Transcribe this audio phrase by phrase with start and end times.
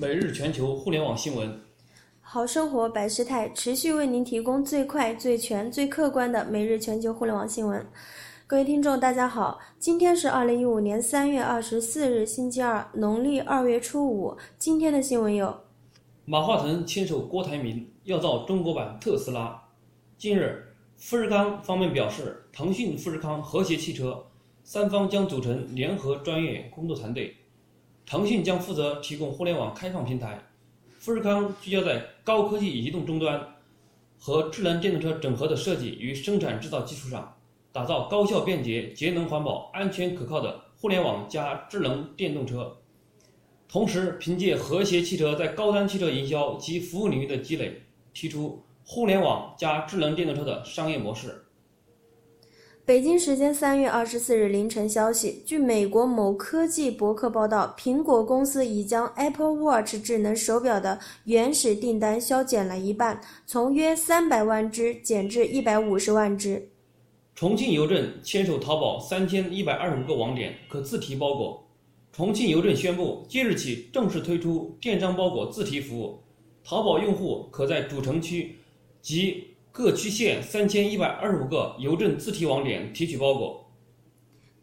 [0.00, 1.60] 每日全球互联网新闻，
[2.22, 7.86] 好生活百事态持续为您提供最快、最全、最客观的每日全球互联网新闻。
[8.46, 14.34] 各位听众，大家好，今天是二零一五年三月二十四日，星期二，农历二月初五。
[14.56, 15.54] 今天的新闻有：
[16.24, 19.62] 马化腾牵手郭台铭要造中国版特斯拉。
[20.16, 20.64] 近日，
[20.96, 24.24] 富士康方面表示，腾讯、富士康、和谐汽车
[24.64, 27.36] 三方将组成联合专业工作团队。
[28.10, 30.36] 腾讯将负责提供互联网开放平台，
[30.98, 33.40] 富士康聚焦在高科技移动终端
[34.18, 37.32] 和智能电动车整合的设计与生产制造基础上，
[37.70, 42.76] 打造高效、便捷、节能、环保、安全、可靠的互联网加智能电动车。
[43.68, 47.80] 同时，凭借和谐汽车在高端汽车营销及服务领域的积累，
[48.12, 51.44] 提出互联网加智能电动车的商业模式。
[52.90, 66.68] 北京时间三月二十四日凌晨消息，据美国某科技博客报道，苹果公司已将 Apple Watch 智能手表的原始订单削减了一半，从约三百万只减至一百五十万只。
[67.36, 71.64] 重庆邮政牵手淘宝三千一百二十五个网点可自提包裹。
[72.12, 76.18] 重庆邮政宣布，即日起正式推出电商包裹自提服务，
[76.64, 78.56] 淘宝用户可在主城区
[79.00, 83.69] 及各区县三千一百二十五个邮政自提网点提取包裹。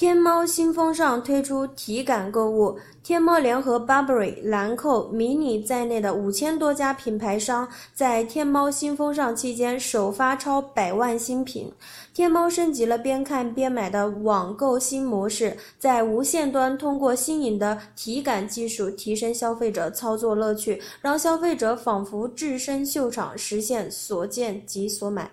[0.00, 11.72] 天猫新风尚推出体感购物，天猫联合 Burberry、兰蔻、迷你在内的五千多家品牌商在天猫新风尚期间首发超百万新品。
[12.14, 25.28] 天猫升级了边看边买的网购新模式，在无线端通过新颖的体感技术提升消费者操作乐趣，让消费者仿佛置身秀场，实现所见即所买。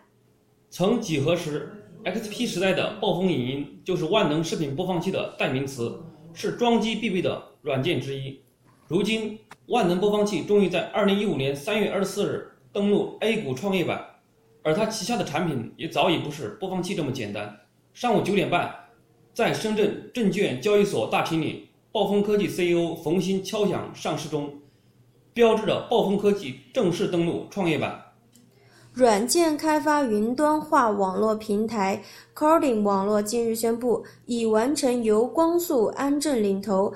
[0.72, 1.85] 曾几何时。
[2.06, 6.00] XP 时代的暴风影音就是万能视频播放器的代名词，
[6.36, 8.40] 是装机必备的软件之一。
[8.88, 14.06] 如今，万能播放器终于在2015年3月24日登陆 A 股创业板，
[14.62, 17.62] 而它旗下的产品也早已不是播放器这么简单。
[17.96, 18.72] 上午九点半，
[19.34, 24.54] 在深圳证券交易所大厅里，暴风科技 CEO 冯鑫敲响上市钟，
[25.34, 28.05] 标志着暴风科技正式登陆创业板。
[28.96, 32.02] 软件开发云端化网络平台
[32.34, 36.94] Coding 网络近日宣布，已完成由光速安正领投、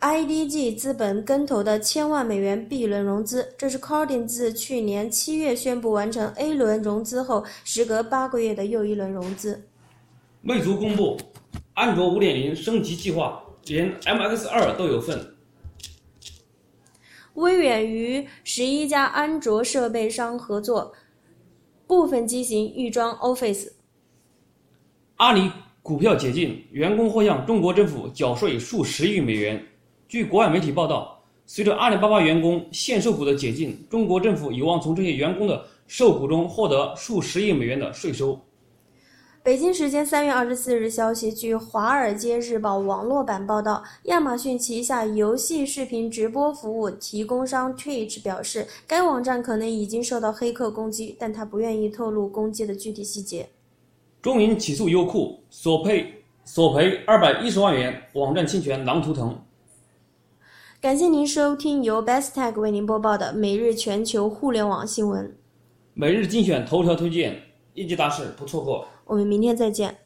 [0.00, 3.54] IDG 资本跟投的千万美元 B 轮融资。
[3.56, 9.62] 这是 Coding 自去年七月宣布完成 A 轮融资后，时隔八个月的又一轮融资。
[10.42, 11.18] 魅族公布
[11.72, 15.18] 安卓5.0升级计划，连 MX2 都有份。
[17.34, 20.92] 微软与十一家安卓设备商合作，
[21.86, 23.68] 部分机型预装 Office。
[25.16, 25.50] 阿里
[25.82, 29.64] 股票解禁，员工或向中国政府缴税数十亿美元。
[30.08, 38.38] 据国外媒体报道，随着阿里巴巴员工限售股的解禁，中国政府有望从这些员工的售股中获得数十亿美元的税收。
[39.42, 53.48] 北京时间三月二十四日消息，据《华尔街日报》网络版报道，亚马逊旗下游戏视频直播服务提供商 Twitch 表示，该网站可能已经受到黑客攻击，但他不愿意透露攻击的具体细节。
[54.20, 59.34] 中银起诉优酷，索赔索赔二百一十万元，网站侵权狼图腾。
[60.82, 65.34] 感谢您收听由 Besttag 为您播报的每日全球互联网新闻。
[65.94, 67.40] 每日精选头条推荐，
[67.72, 68.86] 一级大事不错过。
[69.10, 70.04] 我们明天再见。